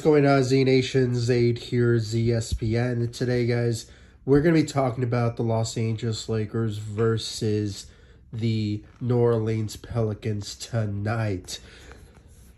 What's 0.00 0.06
going 0.06 0.24
on, 0.24 0.42
Z 0.44 0.64
Nation? 0.64 1.14
Zaid 1.14 1.58
here, 1.58 1.96
ZSPN. 1.96 3.12
Today, 3.12 3.44
guys, 3.44 3.84
we're 4.24 4.40
going 4.40 4.54
to 4.54 4.62
be 4.62 4.66
talking 4.66 5.04
about 5.04 5.36
the 5.36 5.42
Los 5.42 5.76
Angeles 5.76 6.26
Lakers 6.26 6.78
versus 6.78 7.84
the 8.32 8.82
New 8.98 9.18
Orleans 9.18 9.76
Pelicans 9.76 10.54
tonight. 10.54 11.60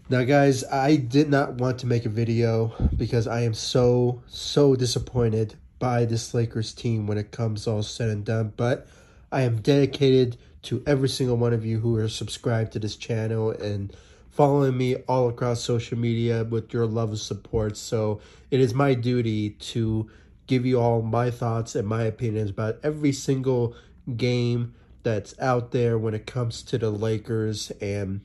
Now, 0.08 0.22
guys, 0.22 0.62
I 0.70 0.94
did 0.94 1.30
not 1.30 1.54
want 1.54 1.80
to 1.80 1.88
make 1.88 2.06
a 2.06 2.08
video 2.08 2.74
because 2.96 3.26
I 3.26 3.40
am 3.40 3.54
so, 3.54 4.22
so 4.28 4.76
disappointed 4.76 5.56
by 5.80 6.04
this 6.04 6.34
Lakers 6.34 6.72
team 6.72 7.08
when 7.08 7.18
it 7.18 7.32
comes 7.32 7.66
all 7.66 7.82
said 7.82 8.08
and 8.08 8.24
done, 8.24 8.52
but 8.56 8.86
I 9.32 9.42
am 9.42 9.62
dedicated 9.62 10.36
to 10.62 10.80
every 10.86 11.08
single 11.08 11.38
one 11.38 11.52
of 11.52 11.66
you 11.66 11.80
who 11.80 11.96
are 11.96 12.08
subscribed 12.08 12.74
to 12.74 12.78
this 12.78 12.94
channel 12.94 13.50
and 13.50 13.92
following 14.32 14.76
me 14.76 14.96
all 15.06 15.28
across 15.28 15.60
social 15.60 15.98
media 15.98 16.42
with 16.42 16.72
your 16.72 16.86
love 16.86 17.10
and 17.10 17.18
support. 17.18 17.76
So 17.76 18.20
it 18.50 18.60
is 18.60 18.72
my 18.74 18.94
duty 18.94 19.50
to 19.50 20.10
give 20.46 20.64
you 20.66 20.80
all 20.80 21.02
my 21.02 21.30
thoughts 21.30 21.74
and 21.74 21.86
my 21.86 22.04
opinions 22.04 22.50
about 22.50 22.78
every 22.82 23.12
single 23.12 23.76
game 24.16 24.74
that's 25.02 25.38
out 25.38 25.70
there 25.70 25.98
when 25.98 26.14
it 26.14 26.26
comes 26.26 26.62
to 26.62 26.78
the 26.78 26.90
Lakers 26.90 27.70
and 27.80 28.22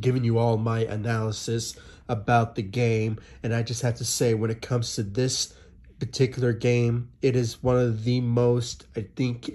giving 0.00 0.24
you 0.24 0.38
all 0.38 0.56
my 0.56 0.80
analysis 0.80 1.76
about 2.08 2.54
the 2.54 2.62
game. 2.62 3.18
And 3.42 3.54
I 3.54 3.62
just 3.62 3.82
have 3.82 3.96
to 3.96 4.04
say, 4.04 4.32
when 4.32 4.50
it 4.50 4.62
comes 4.62 4.94
to 4.94 5.02
this 5.02 5.54
particular 5.98 6.52
game, 6.52 7.10
it 7.20 7.36
is 7.36 7.62
one 7.62 7.76
of 7.76 8.04
the 8.04 8.20
most, 8.20 8.86
I 8.96 9.06
think 9.14 9.50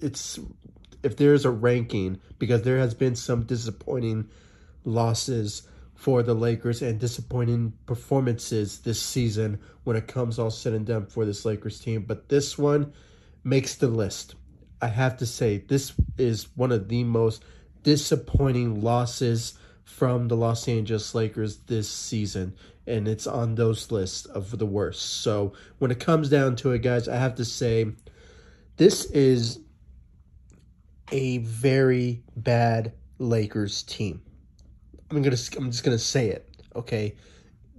it's, 0.00 0.40
if 1.02 1.16
there's 1.16 1.44
a 1.44 1.50
ranking, 1.50 2.20
because 2.38 2.62
there 2.62 2.78
has 2.78 2.94
been 2.94 3.14
some 3.14 3.44
disappointing 3.44 4.28
losses 4.84 5.68
for 5.94 6.22
the 6.22 6.34
Lakers 6.34 6.82
and 6.82 6.98
disappointing 6.98 7.72
performances 7.86 8.80
this 8.80 9.00
season 9.00 9.60
when 9.84 9.96
it 9.96 10.08
comes 10.08 10.38
all 10.38 10.50
said 10.50 10.72
and 10.72 10.86
done 10.86 11.06
for 11.06 11.24
this 11.24 11.44
Lakers 11.44 11.78
team. 11.78 12.02
But 12.02 12.28
this 12.28 12.58
one 12.58 12.92
makes 13.44 13.76
the 13.76 13.88
list. 13.88 14.34
I 14.80 14.88
have 14.88 15.16
to 15.18 15.26
say, 15.26 15.58
this 15.58 15.92
is 16.18 16.48
one 16.56 16.72
of 16.72 16.88
the 16.88 17.04
most 17.04 17.44
disappointing 17.84 18.80
losses 18.80 19.54
from 19.84 20.26
the 20.28 20.36
Los 20.36 20.66
Angeles 20.66 21.14
Lakers 21.14 21.58
this 21.58 21.88
season. 21.88 22.56
And 22.84 23.06
it's 23.06 23.28
on 23.28 23.54
those 23.54 23.92
lists 23.92 24.26
of 24.26 24.58
the 24.58 24.66
worst. 24.66 25.22
So 25.22 25.52
when 25.78 25.92
it 25.92 26.00
comes 26.00 26.28
down 26.28 26.56
to 26.56 26.72
it, 26.72 26.80
guys, 26.80 27.06
I 27.06 27.16
have 27.16 27.36
to 27.36 27.44
say 27.44 27.92
this 28.76 29.04
is 29.12 29.60
a 31.12 31.38
very 31.38 32.24
bad 32.34 32.92
Lakers 33.18 33.84
team. 33.84 34.22
I'm 35.12 35.20
gonna 35.20 35.36
I'm 35.58 35.70
just 35.70 35.84
gonna 35.84 35.98
say 35.98 36.30
it. 36.30 36.48
Okay, 36.74 37.16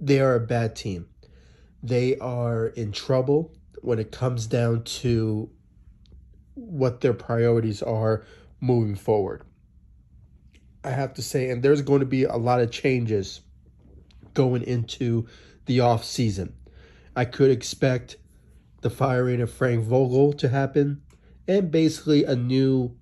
they 0.00 0.20
are 0.20 0.36
a 0.36 0.40
bad 0.40 0.76
team. 0.76 1.06
They 1.82 2.16
are 2.18 2.68
in 2.68 2.92
trouble 2.92 3.52
when 3.82 3.98
it 3.98 4.12
comes 4.12 4.46
down 4.46 4.84
to 4.84 5.50
what 6.54 7.00
their 7.00 7.12
priorities 7.12 7.82
are 7.82 8.24
moving 8.60 8.94
forward. 8.94 9.42
I 10.84 10.90
have 10.90 11.14
to 11.14 11.22
say, 11.22 11.50
and 11.50 11.60
there's 11.60 11.82
going 11.82 12.00
to 12.00 12.06
be 12.06 12.22
a 12.22 12.36
lot 12.36 12.60
of 12.60 12.70
changes 12.70 13.40
going 14.34 14.62
into 14.62 15.26
the 15.66 15.80
off 15.80 16.04
season. 16.04 16.54
I 17.16 17.24
could 17.24 17.50
expect 17.50 18.16
the 18.82 18.90
firing 18.90 19.40
of 19.40 19.52
Frank 19.52 19.82
Vogel 19.82 20.34
to 20.34 20.48
happen 20.48 21.02
and 21.48 21.70
basically 21.72 22.22
a 22.22 22.36
new 22.36 22.96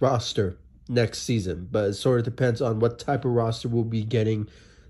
roster 0.00 0.58
next 0.90 1.22
season. 1.22 1.68
But 1.70 1.90
it 1.90 1.94
sort 1.94 2.18
of 2.18 2.24
depends 2.24 2.60
on 2.60 2.80
what 2.80 2.98
type 2.98 3.24
of 3.24 3.30
roster 3.32 3.68
we'll 3.68 3.84
be 3.84 4.04
getting 4.04 4.48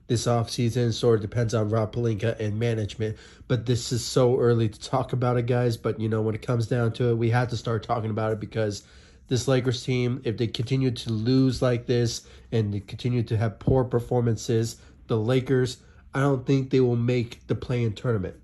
this 0.09 0.27
offseason. 0.27 0.93
Sort 0.93 1.16
of 1.16 1.22
depends 1.22 1.55
on 1.55 1.69
Rob 1.69 1.94
Pelinka 1.94 2.38
and 2.41 2.59
management. 2.59 3.16
But 3.47 3.66
this 3.66 3.93
is 3.93 4.05
so 4.05 4.39
early 4.39 4.69
to 4.69 4.81
talk 4.81 5.12
about 5.12 5.37
it, 5.37 5.47
guys. 5.47 5.77
But, 5.77 6.00
you 6.00 6.09
know, 6.09 6.22
when 6.22 6.34
it 6.34 6.43
comes 6.43 6.66
down 6.66 6.93
to 6.94 7.10
it, 7.10 7.19
we 7.19 7.31
have 7.31 7.49
to 7.49 7.56
start 7.56 7.84
talking 7.84 8.10
about 8.10 8.33
it 8.33 8.41
because 8.41 8.83
this 9.28 9.47
Lakers 9.47 9.84
team, 9.84 10.21
if 10.25 10.37
they 10.37 10.49
continue 10.49 10.91
to 10.91 11.12
lose 11.12 11.62
like 11.62 11.87
this 11.87 12.27
and 12.50 12.75
they 12.75 12.81
continue 12.81 13.22
to 13.22 13.37
have 13.37 13.60
poor 13.60 13.84
performances, 13.84 14.78
the 15.06 15.16
Lakers, 15.16 15.78
I 16.12 16.21
don't 16.21 16.44
think 16.44 16.71
they 16.71 16.81
will 16.81 16.97
make 16.97 17.47
the 17.47 17.55
play-in 17.55 17.93
tournament. 17.93 18.34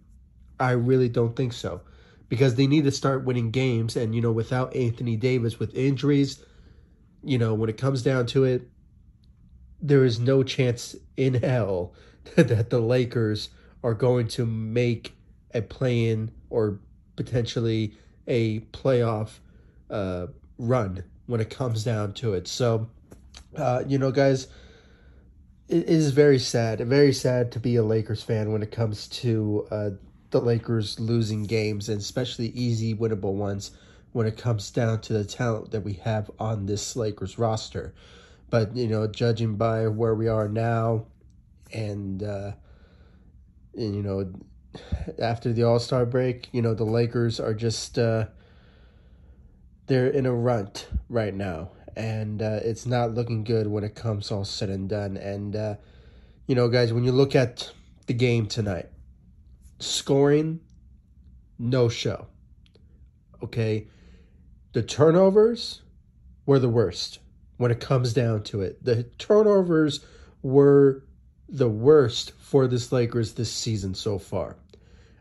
I 0.61 0.71
really 0.73 1.09
don't 1.09 1.35
think 1.35 1.53
so. 1.53 1.81
Because 2.29 2.55
they 2.55 2.67
need 2.67 2.85
to 2.85 2.93
start 2.93 3.25
winning 3.25 3.51
games. 3.51 3.97
And, 3.97 4.15
you 4.15 4.21
know, 4.21 4.33
without 4.33 4.75
Anthony 4.75 5.17
Davis, 5.17 5.59
with 5.59 5.75
injuries, 5.75 6.45
you 7.27 7.39
know, 7.39 7.55
when 7.55 7.69
it 7.69 7.77
comes 7.77 8.03
down 8.03 8.25
to 8.27 8.45
it, 8.45 8.63
there 9.83 10.05
is 10.05 10.21
no 10.21 10.43
chance 10.43 10.95
in 11.17 11.35
hell 11.35 11.93
that 12.37 12.71
the 12.71 12.81
Lakers 12.81 13.51
are 13.83 13.95
going 13.95 14.29
to 14.29 14.47
make 14.47 15.15
a 15.53 15.61
play 15.61 16.09
in 16.09 16.31
or 16.51 16.79
potentially 17.17 17.95
a 18.27 18.61
playoff 18.61 19.39
uh, 19.91 20.27
run 20.59 21.03
when 21.27 21.41
it 21.41 21.51
comes 21.51 21.83
down 21.83 22.13
to 22.15 22.35
it. 22.35 22.47
So, 22.47 22.89
uh, 23.57 23.83
you 23.87 23.99
know, 23.99 24.13
guys, 24.13 24.47
it 25.69 25.89
is 25.89 26.13
very 26.13 26.39
sad, 26.39 26.81
very 26.81 27.13
sad 27.13 27.51
to 27.53 27.61
be 27.61 27.75
a 27.75 27.83
Lakers 27.83 28.23
fan 28.23 28.53
when 28.53 28.63
it 28.63 28.71
comes 28.71 29.09
to 29.09 29.67
uh, 29.71 29.91
the 30.31 30.41
Lakers 30.41 31.01
losing 31.01 31.45
games 31.45 31.89
and 31.89 32.01
especially 32.01 32.49
easy 32.49 32.95
winnable 32.95 33.35
ones 33.35 33.73
when 34.17 34.27
it 34.27 34.39
comes 34.39 34.71
down 34.71 34.99
to 34.99 35.13
the 35.13 35.25
talent 35.27 35.71
that 35.71 35.83
we 35.83 35.93
have 35.93 36.31
on 36.39 36.65
this 36.65 36.97
Lakers 36.97 37.39
roster. 37.39 37.93
But, 38.49 38.75
you 38.75 38.89
know, 38.89 39.07
judging 39.07 39.57
by 39.57 39.89
where 39.89 40.15
we 40.15 40.27
are 40.27 40.49
now 40.49 41.05
and, 41.71 42.23
uh, 42.23 42.53
and 43.75 43.95
you 43.95 44.03
know, 44.03 44.33
after 45.19 45.53
the 45.53 45.65
All 45.65 45.79
Star 45.79 46.07
break, 46.07 46.49
you 46.53 46.63
know, 46.63 46.73
the 46.73 46.83
Lakers 46.83 47.39
are 47.39 47.53
just, 47.53 47.99
uh, 47.99 48.25
they're 49.87 50.09
in 50.09 50.25
a 50.25 50.33
runt 50.33 50.89
right 51.11 51.35
now. 51.35 51.73
And 51.95 52.41
uh, 52.41 52.61
it's 52.63 52.87
not 52.87 53.13
looking 53.13 53.45
good 53.45 53.67
when 53.67 53.85
it 53.85 53.95
comes 53.95 54.33
all 54.33 54.47
said 54.47 54.71
and 54.71 54.89
done. 54.89 55.19
And, 55.19 55.55
uh, 55.55 55.75
you 56.47 56.55
know, 56.55 56.69
guys, 56.69 56.91
when 56.91 57.05
you 57.05 57.13
look 57.13 57.37
at 57.37 57.71
the 58.07 58.15
game 58.15 58.47
tonight, 58.47 58.89
scoring, 59.79 60.61
no 61.59 61.91
show. 61.91 62.29
Okay 63.43 63.89
the 64.77 64.83
turnovers 64.83 65.81
were 66.45 66.59
the 66.59 66.69
worst 66.69 67.21
when 67.57 67.71
it 67.71 67.81
comes 67.81 68.13
down 68.13 68.43
to 68.43 68.61
it. 68.61 68.85
The 68.85 69.05
turnovers 69.17 70.05
were 70.43 71.03
the 71.49 71.71
worst 71.71 72.33
for 72.33 72.67
this 72.67 72.93
Lakers 72.93 73.33
this 73.33 73.51
season 73.51 73.95
so 73.95 74.19
far. 74.19 74.57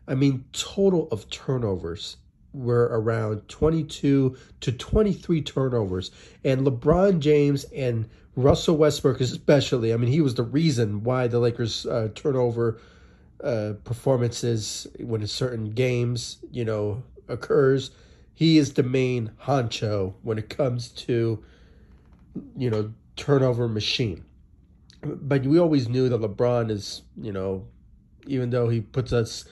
I 0.06 0.14
mean, 0.14 0.44
total 0.52 1.08
of 1.10 1.30
turnovers 1.30 2.18
were 2.52 2.90
around 2.92 3.48
22 3.48 4.36
to 4.60 4.72
23 4.72 5.40
turnovers. 5.40 6.10
And 6.44 6.66
LeBron 6.66 7.20
James 7.20 7.64
and 7.74 8.10
Russell 8.34 8.76
Westbrook, 8.76 9.22
especially, 9.22 9.94
I 9.94 9.96
mean, 9.96 10.12
he 10.12 10.20
was 10.20 10.34
the 10.34 10.42
reason 10.42 11.02
why 11.02 11.28
the 11.28 11.38
Lakers' 11.38 11.86
uh, 11.86 12.10
turnover 12.14 12.78
uh, 13.42 13.72
performances 13.84 14.86
when 15.00 15.22
in 15.22 15.26
certain 15.26 15.70
games, 15.70 16.44
you 16.50 16.66
know, 16.66 17.02
occurs 17.26 17.90
he 18.36 18.58
is 18.58 18.74
the 18.74 18.82
main 18.82 19.32
honcho 19.44 20.12
when 20.20 20.36
it 20.36 20.50
comes 20.50 20.90
to, 20.90 21.42
you 22.54 22.68
know, 22.68 22.92
turnover 23.16 23.66
machine. 23.66 24.26
But 25.00 25.44
we 25.44 25.58
always 25.58 25.88
knew 25.88 26.10
that 26.10 26.20
LeBron 26.20 26.70
is, 26.70 27.00
you 27.18 27.32
know, 27.32 27.66
even 28.26 28.50
though 28.50 28.68
he 28.68 28.82
puts 28.82 29.14
us 29.14 29.46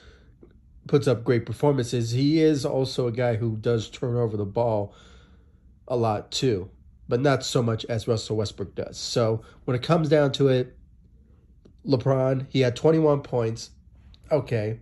puts 0.87 1.07
up 1.07 1.23
great 1.23 1.47
performances, 1.47 2.11
he 2.11 2.39
is 2.39 2.63
also 2.63 3.07
a 3.07 3.11
guy 3.11 3.35
who 3.37 3.55
does 3.55 3.89
turn 3.89 4.15
over 4.15 4.37
the 4.37 4.45
ball 4.45 4.93
a 5.87 5.95
lot 5.95 6.29
too, 6.29 6.69
but 7.09 7.19
not 7.19 7.43
so 7.43 7.63
much 7.63 7.85
as 7.85 8.07
Russell 8.07 8.37
Westbrook 8.37 8.75
does. 8.75 8.99
So 8.99 9.41
when 9.63 9.75
it 9.75 9.81
comes 9.81 10.09
down 10.09 10.31
to 10.33 10.47
it, 10.49 10.77
LeBron, 11.87 12.45
he 12.49 12.59
had 12.59 12.75
21 12.75 13.21
points. 13.21 13.71
Okay. 14.31 14.79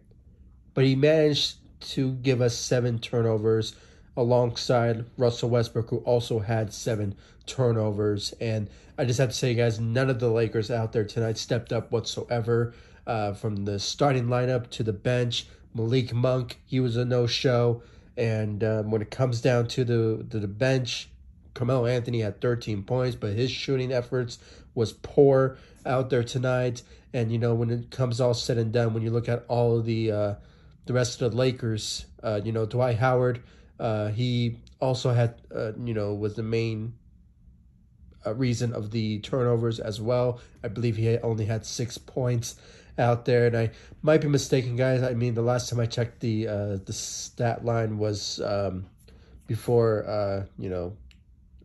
But 0.73 0.83
he 0.83 0.97
managed 0.97 1.59
to 1.91 2.15
give 2.15 2.41
us 2.41 2.57
seven 2.57 2.99
turnovers 2.99 3.75
alongside 4.15 5.05
Russell 5.17 5.49
Westbrook, 5.49 5.89
who 5.89 5.97
also 5.99 6.39
had 6.39 6.73
seven 6.73 7.15
turnovers. 7.45 8.33
And 8.39 8.69
I 8.97 9.05
just 9.05 9.19
have 9.19 9.29
to 9.29 9.35
say, 9.35 9.53
guys, 9.55 9.79
none 9.79 10.09
of 10.09 10.19
the 10.19 10.29
Lakers 10.29 10.69
out 10.69 10.93
there 10.93 11.03
tonight 11.03 11.37
stepped 11.37 11.73
up 11.73 11.91
whatsoever. 11.91 12.73
Uh, 13.05 13.33
from 13.33 13.65
the 13.65 13.79
starting 13.79 14.27
lineup 14.27 14.69
to 14.69 14.81
the 14.81 14.93
bench, 14.93 15.47
Malik 15.73 16.13
Monk, 16.13 16.59
he 16.65 16.79
was 16.79 16.95
a 16.95 17.03
no-show. 17.03 17.81
And 18.15 18.63
um, 18.63 18.91
when 18.91 19.01
it 19.01 19.11
comes 19.11 19.41
down 19.41 19.67
to 19.69 19.83
the 19.83 20.23
the 20.39 20.47
bench, 20.47 21.09
Carmelo 21.53 21.85
Anthony 21.85 22.21
had 22.21 22.39
13 22.39 22.83
points, 22.83 23.15
but 23.15 23.33
his 23.33 23.51
shooting 23.51 23.91
efforts 23.91 24.39
was 24.75 24.93
poor 24.93 25.57
out 25.85 26.09
there 26.09 26.23
tonight. 26.23 26.83
And 27.13 27.31
you 27.31 27.39
know, 27.39 27.53
when 27.53 27.69
it 27.69 27.91
comes 27.91 28.21
all 28.21 28.33
said 28.33 28.57
and 28.57 28.71
done, 28.71 28.93
when 28.93 29.03
you 29.03 29.09
look 29.09 29.27
at 29.27 29.43
all 29.47 29.77
of 29.77 29.85
the 29.85 30.11
uh, 30.11 30.35
the 30.85 30.93
rest 30.93 31.21
of 31.21 31.31
the 31.31 31.37
Lakers, 31.37 32.05
uh, 32.23 32.39
you 32.43 32.51
know, 32.51 32.65
Dwight 32.65 32.97
Howard 32.97 33.41
uh, 33.83 34.07
he 34.07 34.57
also 34.79 35.11
had, 35.11 35.41
uh, 35.53 35.73
you 35.83 35.93
know, 35.93 36.15
was 36.15 36.35
the 36.35 36.43
main 36.43 36.93
uh, 38.25 38.33
reason 38.33 38.73
of 38.73 38.91
the 38.91 39.19
turnovers 39.19 39.79
as 39.79 39.99
well. 39.99 40.39
I 40.63 40.69
believe 40.69 40.95
he 40.95 41.17
only 41.19 41.45
had 41.45 41.65
six 41.65 41.97
points. 41.97 42.55
out 42.99 43.25
there, 43.25 43.47
and 43.47 43.57
I 43.57 43.71
might 44.03 44.21
be 44.21 44.27
mistaken, 44.27 44.75
guys. 44.75 45.01
I 45.01 45.13
mean, 45.15 45.33
the 45.33 45.41
last 45.41 45.67
time 45.67 45.79
I 45.79 45.87
checked 45.87 46.19
the 46.19 46.47
uh, 46.47 46.77
the 46.85 46.93
stat 46.93 47.65
line 47.65 47.97
was 47.97 48.39
um, 48.41 48.85
before 49.47 50.07
uh, 50.07 50.45
you 50.59 50.69
know 50.69 50.95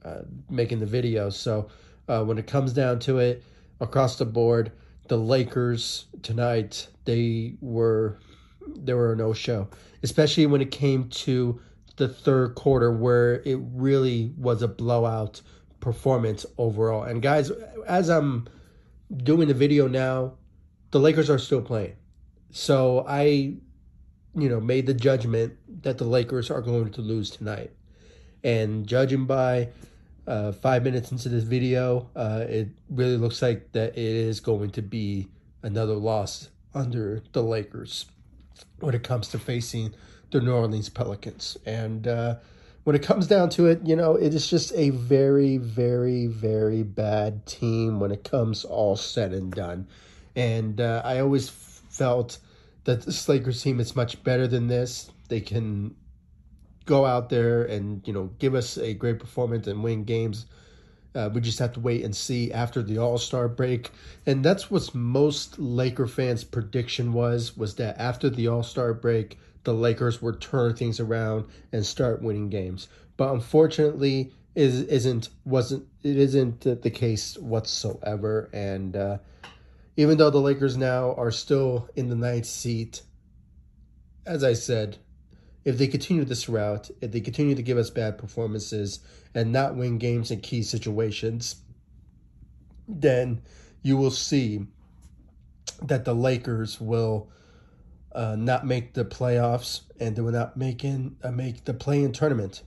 uh, 0.04 0.22
making 0.48 0.80
the 0.80 0.86
video. 0.86 1.28
So 1.28 1.68
uh, 2.08 2.24
when 2.24 2.38
it 2.38 2.46
comes 2.46 2.72
down 2.72 2.98
to 3.00 3.18
it, 3.18 3.44
across 3.78 4.16
the 4.16 4.24
board, 4.24 4.72
the 5.08 5.18
Lakers 5.18 6.06
tonight 6.22 6.88
they 7.04 7.56
were 7.60 8.18
they 8.66 8.94
were 8.94 9.14
no 9.14 9.34
show, 9.34 9.68
especially 10.02 10.46
when 10.46 10.62
it 10.62 10.70
came 10.70 11.10
to 11.10 11.60
the 11.98 12.08
third 12.08 12.54
quarter 12.54 12.90
where 12.90 13.42
it 13.44 13.58
really 13.74 14.32
was 14.36 14.62
a 14.62 14.68
blowout 14.68 15.42
performance 15.80 16.46
overall. 16.56 17.02
And 17.02 17.20
guys, 17.20 17.50
as 17.86 18.08
I'm 18.08 18.48
doing 19.16 19.48
the 19.48 19.54
video 19.54 19.88
now, 19.88 20.34
the 20.90 21.00
Lakers 21.00 21.28
are 21.28 21.38
still 21.38 21.60
playing. 21.60 21.96
So 22.50 23.04
I, 23.06 23.24
you 24.34 24.48
know, 24.48 24.60
made 24.60 24.86
the 24.86 24.94
judgment 24.94 25.54
that 25.82 25.98
the 25.98 26.04
Lakers 26.04 26.50
are 26.50 26.62
going 26.62 26.92
to 26.92 27.00
lose 27.00 27.30
tonight. 27.30 27.72
And 28.42 28.86
judging 28.86 29.26
by 29.26 29.70
uh, 30.26 30.52
five 30.52 30.84
minutes 30.84 31.10
into 31.10 31.28
this 31.28 31.44
video, 31.44 32.08
uh, 32.14 32.44
it 32.48 32.68
really 32.88 33.16
looks 33.16 33.42
like 33.42 33.72
that 33.72 33.90
it 33.90 33.98
is 33.98 34.40
going 34.40 34.70
to 34.70 34.82
be 34.82 35.28
another 35.62 35.94
loss 35.94 36.48
under 36.74 37.22
the 37.32 37.42
Lakers 37.42 38.06
when 38.80 38.94
it 38.94 39.02
comes 39.02 39.28
to 39.28 39.38
facing 39.38 39.94
the 40.30 40.40
New 40.40 40.52
Orleans 40.52 40.88
Pelicans. 40.88 41.56
And 41.64 42.06
uh, 42.06 42.36
when 42.84 42.96
it 42.96 43.02
comes 43.02 43.26
down 43.26 43.50
to 43.50 43.66
it, 43.66 43.80
you 43.84 43.96
know, 43.96 44.14
it 44.14 44.34
is 44.34 44.48
just 44.48 44.72
a 44.74 44.90
very, 44.90 45.56
very, 45.56 46.26
very 46.26 46.82
bad 46.82 47.46
team 47.46 48.00
when 48.00 48.12
it 48.12 48.24
comes 48.24 48.64
all 48.64 48.96
said 48.96 49.32
and 49.32 49.52
done. 49.52 49.86
And 50.36 50.80
uh, 50.80 51.02
I 51.04 51.20
always 51.20 51.48
felt 51.48 52.38
that 52.84 53.02
this 53.02 53.28
Lakers 53.28 53.62
team 53.62 53.80
is 53.80 53.96
much 53.96 54.22
better 54.22 54.46
than 54.46 54.68
this. 54.68 55.10
They 55.28 55.40
can 55.40 55.94
go 56.86 57.04
out 57.04 57.28
there 57.28 57.64
and, 57.64 58.06
you 58.06 58.12
know, 58.12 58.30
give 58.38 58.54
us 58.54 58.78
a 58.78 58.94
great 58.94 59.18
performance 59.18 59.66
and 59.66 59.82
win 59.82 60.04
games. 60.04 60.46
Uh, 61.14 61.28
we 61.32 61.40
just 61.40 61.58
have 61.58 61.72
to 61.72 61.80
wait 61.80 62.04
and 62.04 62.14
see 62.14 62.52
after 62.52 62.82
the 62.82 62.98
All 62.98 63.18
Star 63.18 63.48
break, 63.48 63.90
and 64.26 64.44
that's 64.44 64.70
what 64.70 64.94
most 64.94 65.58
Laker 65.58 66.06
fans' 66.06 66.44
prediction 66.44 67.12
was: 67.12 67.56
was 67.56 67.74
that 67.76 67.98
after 67.98 68.28
the 68.28 68.46
All 68.46 68.62
Star 68.62 68.92
break, 68.92 69.38
the 69.64 69.74
Lakers 69.74 70.22
would 70.22 70.40
turn 70.40 70.74
things 70.74 71.00
around 71.00 71.46
and 71.72 71.84
start 71.84 72.22
winning 72.22 72.48
games. 72.48 72.88
But 73.16 73.32
unfortunately, 73.32 74.32
is 74.54 74.82
isn't 74.82 75.28
wasn't 75.44 75.86
it 76.02 76.16
isn't 76.16 76.60
the 76.60 76.90
case 76.90 77.38
whatsoever. 77.38 78.50
And 78.52 78.96
uh, 78.96 79.18
even 79.96 80.18
though 80.18 80.30
the 80.30 80.40
Lakers 80.40 80.76
now 80.76 81.14
are 81.14 81.30
still 81.30 81.88
in 81.94 82.08
the 82.08 82.16
ninth 82.16 82.46
seat, 82.46 83.02
as 84.26 84.42
I 84.42 84.54
said, 84.54 84.98
if 85.64 85.78
they 85.78 85.86
continue 85.86 86.24
this 86.24 86.48
route, 86.48 86.90
if 87.00 87.12
they 87.12 87.20
continue 87.20 87.54
to 87.54 87.62
give 87.62 87.78
us 87.78 87.90
bad 87.90 88.18
performances 88.18 89.00
and 89.34 89.52
not 89.52 89.76
win 89.76 89.98
games 89.98 90.30
in 90.30 90.40
key 90.40 90.62
situations, 90.62 91.56
then 92.88 93.42
you 93.82 93.96
will 93.96 94.10
see 94.10 94.66
that 95.82 96.04
the 96.04 96.14
Lakers 96.14 96.80
will 96.80 97.30
uh, 98.12 98.36
not 98.36 98.66
make 98.66 98.94
the 98.94 99.04
playoffs 99.04 99.82
and 100.00 100.16
they 100.16 100.22
will 100.22 100.32
not 100.32 100.56
make 100.56 100.84
in 100.84 101.16
uh, 101.22 101.30
make 101.30 101.64
the 101.64 101.74
play-in 101.74 102.12
tournament 102.12 102.62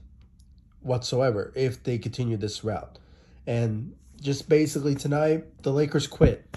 whatsoever 0.80 1.52
if 1.54 1.82
they 1.82 1.98
continue 1.98 2.36
this 2.36 2.64
route. 2.64 2.98
And 3.46 3.94
just 4.20 4.48
basically 4.48 4.94
tonight, 4.94 5.62
the 5.62 5.72
Lakers 5.72 6.06
quit. 6.06 6.56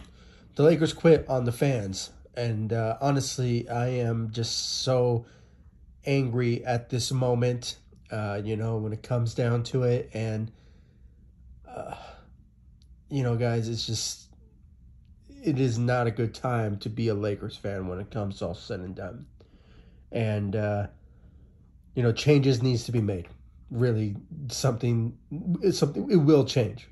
The 0.56 0.64
Lakers 0.64 0.94
quit 0.94 1.28
on 1.28 1.46
the 1.46 1.52
fans, 1.52 2.12
and 2.36 2.72
uh, 2.72 2.98
honestly, 3.02 3.68
I 3.68 3.88
am 3.88 4.32
just 4.32 4.84
so 4.84 5.26
angry 6.06 6.64
at 6.64 6.90
this 6.90 7.12
moment. 7.12 7.78
Uh, 8.12 8.40
you 8.44 8.56
know, 8.56 8.78
when 8.78 8.94
it 8.94 9.04
comes 9.04 9.34
down 9.34 9.64
to 9.64 9.84
it, 9.84 10.10
and 10.14 10.52
uh, 11.68 11.96
you 13.10 13.24
know, 13.24 13.36
guys, 13.36 13.68
it's 13.68 13.86
just 13.86 14.25
it 15.46 15.60
is 15.60 15.78
not 15.78 16.08
a 16.08 16.12
good 16.12 16.34
time 16.34 16.78
to 16.80 16.90
be 16.90 17.08
a 17.08 17.14
Lakers 17.14 17.56
fan 17.56 17.88
when 17.88 18.00
it 18.00 18.10
comes 18.10 18.42
all 18.42 18.56
said 18.56 18.80
and 18.80 18.96
done. 18.96 19.28
And 20.12 20.56
uh, 20.56 20.88
you 21.94 22.02
know, 22.02 22.12
changes 22.12 22.64
needs 22.64 22.86
to 22.86 22.92
be 22.92 23.02
made. 23.02 23.28
Really, 23.70 24.16
something 24.50 25.18
something 25.72 26.10
it 26.10 26.18
will 26.18 26.46
change. 26.46 26.88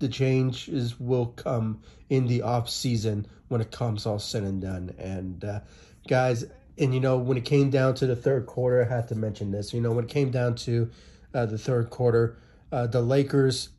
The 0.00 0.08
change 0.08 0.68
is 0.68 1.00
will 1.00 1.26
come 1.26 1.80
in 2.10 2.26
the 2.26 2.42
off 2.42 2.68
season 2.68 3.26
when 3.48 3.60
it 3.60 3.70
comes 3.70 4.04
all 4.04 4.18
said 4.18 4.42
and 4.42 4.60
done. 4.60 4.94
And 4.98 5.44
uh, 5.44 5.60
guys, 6.06 6.44
and 6.76 6.92
you 6.92 7.00
know, 7.00 7.16
when 7.16 7.38
it 7.38 7.44
came 7.44 7.70
down 7.70 7.94
to 7.96 8.06
the 8.06 8.16
third 8.16 8.46
quarter, 8.46 8.84
I 8.84 8.94
had 8.94 9.08
to 9.08 9.14
mention 9.14 9.50
this. 9.50 9.72
You 9.72 9.80
know, 9.80 9.92
when 9.92 10.04
it 10.04 10.10
came 10.10 10.30
down 10.30 10.56
to 10.56 10.90
uh, 11.32 11.46
the 11.46 11.58
third 11.58 11.88
quarter, 11.88 12.36
uh, 12.70 12.86
the 12.86 13.00
Lakers 13.00 13.70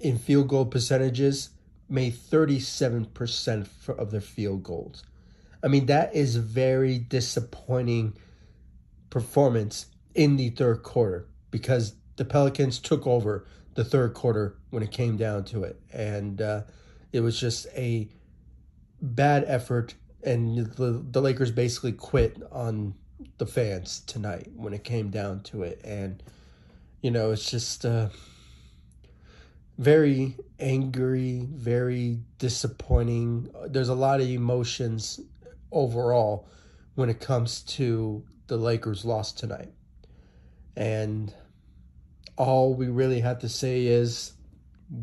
in 0.00 0.18
field 0.18 0.48
goal 0.48 0.66
percentages 0.66 1.50
made 1.88 2.14
37% 2.14 3.88
of 3.88 4.10
their 4.10 4.20
field 4.20 4.62
goals. 4.62 5.02
I 5.62 5.68
mean, 5.68 5.86
that 5.86 6.14
is 6.14 6.36
very 6.36 6.98
disappointing 6.98 8.14
performance 9.10 9.86
in 10.14 10.36
the 10.36 10.50
third 10.50 10.82
quarter 10.82 11.26
because 11.50 11.94
the 12.16 12.24
Pelicans 12.24 12.78
took 12.78 13.06
over 13.06 13.46
the 13.74 13.84
third 13.84 14.14
quarter 14.14 14.56
when 14.70 14.82
it 14.82 14.90
came 14.90 15.16
down 15.16 15.44
to 15.44 15.64
it. 15.64 15.80
And 15.92 16.40
uh, 16.40 16.62
it 17.12 17.20
was 17.20 17.40
just 17.40 17.66
a 17.76 18.08
bad 19.00 19.44
effort. 19.46 19.94
And 20.22 20.58
the, 20.58 21.04
the 21.10 21.22
Lakers 21.22 21.50
basically 21.50 21.92
quit 21.92 22.36
on 22.52 22.94
the 23.38 23.46
fans 23.46 24.00
tonight 24.00 24.48
when 24.54 24.74
it 24.74 24.84
came 24.84 25.10
down 25.10 25.40
to 25.44 25.62
it. 25.62 25.80
And, 25.84 26.22
you 27.00 27.10
know, 27.10 27.32
it's 27.32 27.50
just. 27.50 27.84
Uh, 27.84 28.08
very 29.78 30.36
angry, 30.58 31.46
very 31.50 32.18
disappointing. 32.38 33.48
There's 33.68 33.88
a 33.88 33.94
lot 33.94 34.20
of 34.20 34.28
emotions 34.28 35.20
overall 35.70 36.48
when 36.96 37.08
it 37.08 37.20
comes 37.20 37.62
to 37.62 38.24
the 38.48 38.56
Lakers' 38.56 39.04
loss 39.04 39.32
tonight. 39.32 39.72
And 40.76 41.32
all 42.36 42.74
we 42.74 42.88
really 42.88 43.20
have 43.20 43.38
to 43.40 43.48
say 43.48 43.86
is 43.86 44.32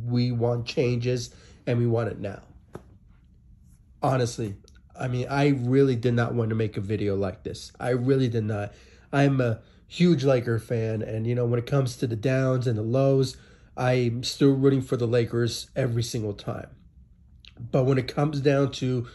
we 0.05 0.31
want 0.31 0.65
changes 0.65 1.33
and 1.65 1.79
we 1.79 1.87
want 1.87 2.09
it 2.09 2.19
now. 2.19 2.41
Honestly, 4.03 4.55
I 4.99 5.07
mean, 5.07 5.27
I 5.29 5.47
really 5.47 5.95
did 5.95 6.13
not 6.13 6.33
want 6.33 6.49
to 6.49 6.55
make 6.55 6.77
a 6.77 6.81
video 6.81 7.15
like 7.15 7.43
this. 7.43 7.71
I 7.79 7.89
really 7.89 8.27
did 8.27 8.43
not. 8.43 8.73
I'm 9.11 9.39
a 9.39 9.61
huge 9.87 10.23
Laker 10.23 10.59
fan, 10.59 11.01
and 11.01 11.25
you 11.25 11.35
know, 11.35 11.45
when 11.45 11.59
it 11.59 11.65
comes 11.65 11.97
to 11.97 12.07
the 12.07 12.15
downs 12.15 12.67
and 12.67 12.77
the 12.77 12.83
lows, 12.83 13.37
I'm 13.77 14.23
still 14.23 14.53
rooting 14.53 14.81
for 14.81 14.97
the 14.97 15.07
Lakers 15.07 15.69
every 15.75 16.03
single 16.03 16.33
time. 16.33 16.69
But 17.59 17.83
when 17.83 17.97
it 17.97 18.07
comes 18.07 18.41
down 18.41 18.71
to 18.73 19.07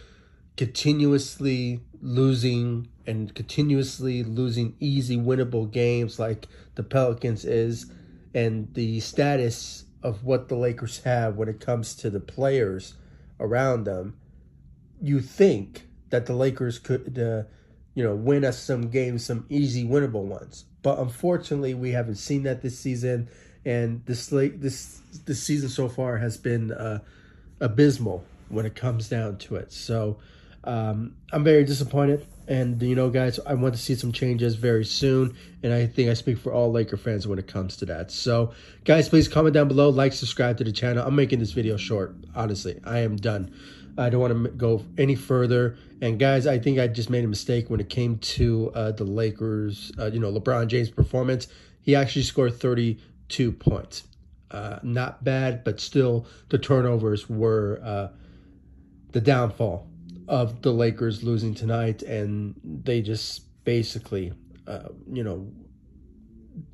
continuously 0.57 1.81
losing 2.03 2.89
and 3.07 3.35
continuously 3.35 4.23
losing 4.23 4.75
easy 4.81 5.17
winnable 5.17 5.71
games 5.71 6.19
like 6.19 6.47
the 6.75 6.83
Pelicans 6.83 7.45
is 7.45 7.91
and 8.35 8.73
the 8.75 9.01
status 9.01 9.85
of 10.03 10.25
what 10.25 10.49
the 10.49 10.57
Lakers 10.57 11.03
have 11.05 11.37
when 11.37 11.49
it 11.49 11.61
comes 11.61 11.95
to 11.97 12.11
the 12.11 12.21
players 12.21 12.95
around 13.39 13.85
them, 13.85 14.17
you 15.01 15.21
think 15.21 15.87
that 16.11 16.27
the 16.27 16.35
Lakers 16.35 16.79
could, 16.79 17.19
uh, 17.19 17.43
you 17.95 18.03
know, 18.05 18.15
win 18.15 18.45
us 18.45 18.59
some 18.59 18.89
games, 18.89 19.25
some 19.25 19.47
easy 19.49 19.85
winnable 19.85 20.25
ones. 20.25 20.65
But 20.83 20.99
unfortunately, 20.99 21.75
we 21.75 21.91
haven't 21.91 22.17
seen 22.17 22.43
that 22.45 22.63
this 22.63 22.79
season 22.79 23.29
and 23.65 24.05
this 24.07 24.33
late 24.33 24.61
this 24.61 25.01
this 25.27 25.43
season 25.43 25.69
so 25.69 25.89
far 25.89 26.19
has 26.19 26.37
been 26.37 26.73
uh, 26.73 27.01
abysmal 27.61 28.25
when 28.49 28.67
it 28.67 28.75
comes 28.75 29.09
down 29.09 29.39
to 29.39 29.57
it. 29.57 29.73
So 29.73 30.19
um, 30.65 31.17
I'm 31.33 31.43
very 31.43 31.65
disappointed, 31.65 32.27
and 32.47 32.83
you 32.83 32.95
know, 32.95 33.09
guys, 33.09 33.39
I 33.47 33.55
want 33.55 33.75
to 33.75 33.81
see 33.81 33.95
some 33.95 34.13
changes 34.13 34.57
very 34.57 34.85
soon, 34.85 35.35
and 35.63 35.73
I 35.73 35.87
think 35.87 36.11
I 36.11 36.15
speak 36.15 36.39
for 36.39 36.53
all 36.53 36.71
Laker 36.71 36.99
fans 36.99 37.27
when 37.27 37.39
it 37.39 37.47
comes 37.47 37.77
to 37.79 37.87
that. 37.87 38.11
So, 38.11 38.53
guys, 38.85 39.09
please 39.09 39.27
comment 39.27 39.55
down 39.55 39.69
below, 39.69 39.89
like, 39.89 40.13
subscribe 40.13 40.59
to 40.59 40.65
the 40.65 40.73
channel. 40.73 41.07
I'm 41.07 41.17
making 41.17 41.39
this 41.39 41.53
video 41.53 41.79
short. 41.79 42.15
Honestly, 42.35 42.79
I 42.85 42.99
am 42.99 43.17
done. 43.17 43.55
I 43.97 44.11
don't 44.11 44.21
want 44.21 44.45
to 44.45 44.51
go 44.51 44.85
any 44.99 45.15
further. 45.15 45.77
And 46.01 46.19
guys, 46.19 46.47
I 46.47 46.59
think 46.59 46.79
I 46.79 46.87
just 46.89 47.11
made 47.11 47.25
a 47.25 47.29
mistake 47.29 47.69
when 47.71 47.81
it 47.81 47.89
came 47.89 48.19
to 48.19 48.71
uh, 48.75 48.93
the 48.93 49.05
Lakers. 49.05 49.93
Uh, 49.99 50.07
you 50.07 50.21
know, 50.21 50.33
LeBron 50.33 50.69
James' 50.69 50.91
performance. 50.91 51.49
He 51.83 51.95
actually 51.95 52.23
scored 52.23 52.61
30 52.61 52.99
two 53.31 53.53
points. 53.53 54.05
Uh, 54.51 54.81
not 54.83 55.23
bad, 55.23 55.63
but 55.65 55.81
still 55.81 56.27
the 56.49 56.59
turnovers 56.59 57.31
were 57.31 57.81
uh, 57.85 58.09
the 59.13 59.21
downfall 59.21 59.89
of 60.27 60.63
the 60.63 60.73
Lakers 60.73 61.23
losing 61.23 61.55
tonight, 61.55 62.03
and 62.03 62.55
they 62.65 63.01
just 63.01 63.43
basically, 63.65 64.33
uh, 64.67 64.89
you 65.13 65.23
know, 65.23 65.51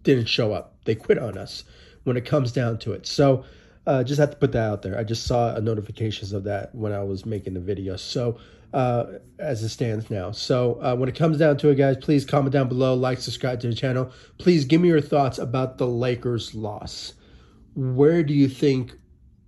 didn't 0.03 0.27
show 0.27 0.53
up. 0.53 0.83
They 0.85 0.95
quit 0.95 1.19
on 1.19 1.37
us 1.37 1.65
when 2.05 2.17
it 2.17 2.25
comes 2.25 2.51
down 2.51 2.79
to 2.79 2.93
it. 2.93 3.07
So, 3.07 3.45
uh, 3.87 4.03
just 4.03 4.19
have 4.19 4.31
to 4.31 4.37
put 4.37 4.53
that 4.53 4.65
out 4.65 4.83
there. 4.83 4.99
I 4.99 5.05
just 5.05 5.27
saw 5.27 5.55
a 5.55 5.61
notifications 5.61 6.33
of 6.33 6.45
that 6.45 6.75
when 6.75 6.93
I 6.93 7.03
was 7.03 7.25
making 7.25 7.55
the 7.55 7.61
video. 7.61 7.97
So 7.97 8.39
uh, 8.73 9.05
as 9.39 9.63
it 9.63 9.69
stands 9.71 10.11
now. 10.11 10.31
So 10.31 10.81
uh, 10.83 10.95
when 10.97 11.09
it 11.09 11.15
comes 11.15 11.39
down 11.39 11.57
to 11.59 11.69
it, 11.69 11.77
guys, 11.77 11.97
please 11.97 12.25
comment 12.25 12.53
down 12.53 12.69
below, 12.69 12.95
like, 12.95 13.19
subscribe 13.21 13.61
to 13.61 13.69
the 13.69 13.75
channel. 13.75 14.11
Please 14.39 14.65
give 14.65 14.81
me 14.81 14.89
your 14.89 15.01
thoughts 15.01 15.39
about 15.39 15.79
the 15.79 15.87
Lakers' 15.87 16.55
loss. 16.55 17.15
Where 17.75 18.23
do 18.23 18.35
you 18.35 18.49
think 18.49 18.95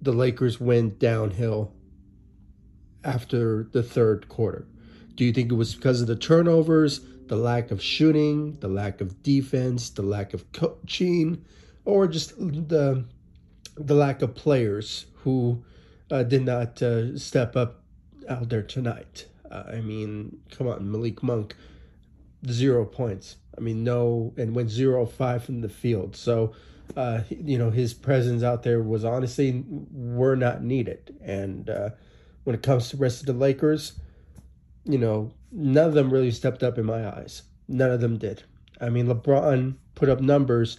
the 0.00 0.12
Lakers 0.12 0.60
went 0.60 0.98
downhill 0.98 1.72
after 3.04 3.68
the 3.72 3.82
third 3.82 4.28
quarter? 4.28 4.66
Do 5.14 5.24
you 5.24 5.32
think 5.32 5.50
it 5.50 5.56
was 5.56 5.74
because 5.74 6.00
of 6.00 6.06
the 6.06 6.16
turnovers, 6.16 7.00
the 7.26 7.36
lack 7.36 7.70
of 7.70 7.82
shooting, 7.82 8.58
the 8.60 8.68
lack 8.68 9.00
of 9.00 9.22
defense, 9.22 9.90
the 9.90 10.02
lack 10.02 10.32
of 10.32 10.50
coaching, 10.52 11.44
or 11.84 12.06
just 12.06 12.38
the 12.38 13.04
the 13.76 13.94
lack 13.94 14.22
of 14.22 14.34
players 14.34 15.06
who 15.14 15.64
uh, 16.10 16.22
did 16.22 16.44
not 16.44 16.82
uh, 16.82 17.16
step 17.16 17.56
up 17.56 17.82
out 18.28 18.48
there 18.48 18.62
tonight? 18.62 19.26
Uh, 19.50 19.64
I 19.72 19.80
mean, 19.80 20.38
come 20.50 20.68
on, 20.68 20.90
Malik 20.90 21.22
Monk, 21.22 21.56
zero 22.48 22.84
points. 22.84 23.36
I 23.56 23.60
mean, 23.60 23.82
no, 23.82 24.32
and 24.36 24.54
went 24.54 24.70
zero 24.70 25.04
five 25.06 25.44
from 25.44 25.60
the 25.62 25.68
field. 25.68 26.14
So, 26.14 26.52
uh, 26.96 27.22
you 27.28 27.58
know, 27.58 27.70
his 27.70 27.94
presence 27.94 28.42
out 28.42 28.62
there 28.62 28.82
was 28.82 29.04
honestly 29.04 29.64
were 29.92 30.36
not 30.36 30.62
needed. 30.62 31.16
And 31.22 31.68
uh, 31.68 31.90
when 32.44 32.54
it 32.54 32.62
comes 32.62 32.90
to 32.90 32.96
the 32.96 33.02
rest 33.02 33.20
of 33.20 33.26
the 33.26 33.32
Lakers, 33.32 33.98
you 34.84 34.98
know, 34.98 35.32
none 35.50 35.88
of 35.88 35.94
them 35.94 36.10
really 36.10 36.30
stepped 36.30 36.62
up 36.62 36.78
in 36.78 36.86
my 36.86 37.06
eyes. 37.06 37.42
None 37.66 37.90
of 37.90 38.00
them 38.00 38.18
did. 38.18 38.44
I 38.80 38.90
mean, 38.90 39.06
LeBron 39.06 39.74
put 39.94 40.08
up 40.08 40.20
numbers, 40.20 40.78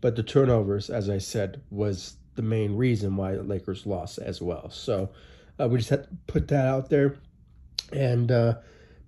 but 0.00 0.16
the 0.16 0.22
turnovers, 0.22 0.88
as 0.88 1.10
I 1.10 1.18
said, 1.18 1.60
was 1.70 2.14
the 2.36 2.42
main 2.42 2.76
reason 2.76 3.16
why 3.16 3.34
the 3.34 3.42
Lakers 3.42 3.86
lost 3.86 4.18
as 4.18 4.40
well. 4.40 4.70
So 4.70 5.10
uh, 5.60 5.68
we 5.68 5.78
just 5.78 5.90
had 5.90 6.04
to 6.04 6.08
put 6.26 6.48
that 6.48 6.66
out 6.66 6.88
there. 6.90 7.16
And 7.92 8.30
uh, 8.30 8.56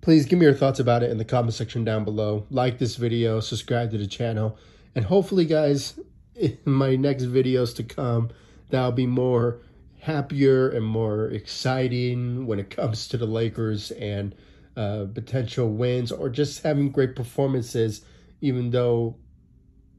please 0.01 0.25
give 0.25 0.39
me 0.39 0.45
your 0.45 0.53
thoughts 0.53 0.79
about 0.79 1.03
it 1.03 1.11
in 1.11 1.17
the 1.17 1.25
comment 1.25 1.53
section 1.53 1.83
down 1.83 2.03
below. 2.03 2.45
Like 2.49 2.77
this 2.77 2.95
video, 2.95 3.39
subscribe 3.39 3.91
to 3.91 3.97
the 3.97 4.07
channel, 4.07 4.57
and 4.95 5.05
hopefully, 5.05 5.45
guys, 5.45 5.99
in 6.35 6.57
my 6.65 6.95
next 6.95 7.23
videos 7.23 7.75
to 7.77 7.83
come, 7.83 8.29
that'll 8.69 8.91
be 8.91 9.07
more 9.07 9.61
happier 9.99 10.69
and 10.69 10.85
more 10.85 11.27
exciting 11.29 12.45
when 12.45 12.59
it 12.59 12.69
comes 12.69 13.07
to 13.07 13.17
the 13.17 13.25
Lakers 13.25 13.91
and 13.91 14.35
uh, 14.75 15.05
potential 15.13 15.69
wins 15.69 16.11
or 16.11 16.29
just 16.29 16.61
having 16.63 16.91
great 16.91 17.15
performances, 17.15 18.01
even 18.41 18.71
though 18.71 19.15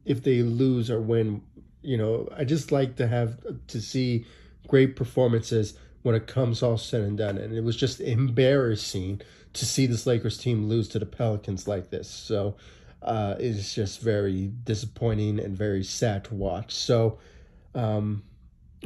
if 0.04 0.23
they 0.23 0.42
lose 0.42 0.90
or 0.90 1.00
win, 1.00 1.40
you 1.80 1.96
know, 1.96 2.28
I 2.37 2.44
just 2.44 2.70
like 2.70 2.96
to 2.96 3.06
have 3.06 3.38
to 3.68 3.80
see 3.80 4.26
great 4.66 4.96
performances 4.96 5.78
when 6.04 6.14
it 6.14 6.26
comes 6.26 6.62
all 6.62 6.78
said 6.78 7.00
and 7.00 7.18
done. 7.18 7.37
And 7.38 7.52
it 7.52 7.64
was 7.64 7.76
just 7.76 8.00
embarrassing 8.00 9.20
to 9.54 9.66
see 9.66 9.87
this 9.87 10.06
Lakers 10.06 10.38
team 10.38 10.68
lose 10.68 10.88
to 10.90 10.99
the 10.99 11.06
Pelicans 11.06 11.66
like 11.66 11.90
this. 11.90 12.08
So 12.08 12.56
uh, 13.02 13.34
it's 13.38 13.75
just 13.75 14.00
very 14.00 14.52
disappointing 14.64 15.40
and 15.40 15.56
very 15.56 15.82
sad 15.82 16.25
to 16.26 16.34
watch. 16.34 16.75
So 16.75 17.18
um, 17.75 18.23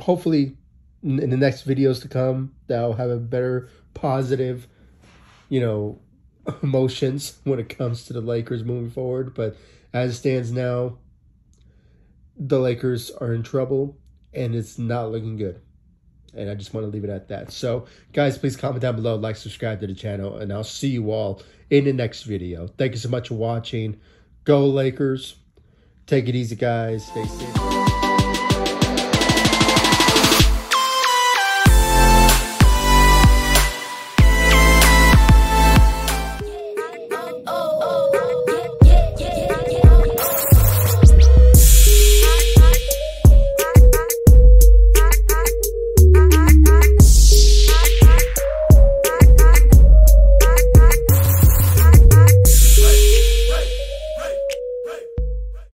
hopefully 0.00 0.56
in 1.02 1.30
the 1.30 1.36
next 1.36 1.66
videos 1.66 2.00
to 2.02 2.08
come 2.08 2.52
that'll 2.66 2.94
have 2.94 3.10
a 3.10 3.16
better 3.16 3.68
positive 3.94 4.66
you 5.48 5.60
know 5.60 5.98
emotions 6.62 7.38
when 7.44 7.58
it 7.58 7.68
comes 7.68 8.04
to 8.04 8.12
the 8.12 8.20
lakers 8.20 8.64
moving 8.64 8.90
forward 8.90 9.34
but 9.34 9.56
as 9.92 10.10
it 10.10 10.14
stands 10.14 10.50
now 10.50 10.98
the 12.36 12.58
lakers 12.58 13.10
are 13.12 13.32
in 13.32 13.42
trouble 13.42 13.96
and 14.32 14.54
it's 14.54 14.78
not 14.78 15.10
looking 15.10 15.36
good 15.36 15.60
and 16.34 16.50
i 16.50 16.54
just 16.54 16.74
want 16.74 16.84
to 16.84 16.90
leave 16.90 17.04
it 17.04 17.10
at 17.10 17.28
that. 17.28 17.52
So 17.52 17.86
guys 18.12 18.38
please 18.38 18.56
comment 18.56 18.82
down 18.82 18.96
below 18.96 19.16
like 19.16 19.36
subscribe 19.36 19.80
to 19.80 19.86
the 19.86 19.94
channel 19.94 20.38
and 20.38 20.52
i'll 20.52 20.64
see 20.64 20.88
you 20.88 21.10
all 21.10 21.42
in 21.70 21.84
the 21.84 21.92
next 21.92 22.22
video. 22.22 22.66
Thank 22.66 22.92
you 22.92 22.98
so 22.98 23.08
much 23.08 23.28
for 23.28 23.34
watching. 23.34 24.00
Go 24.44 24.66
lakers. 24.66 25.36
Take 26.06 26.28
it 26.28 26.34
easy 26.34 26.56
guys. 26.56 27.06
Stay 27.06 27.26
safe 27.26 27.77